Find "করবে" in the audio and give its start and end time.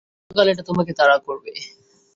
1.27-1.51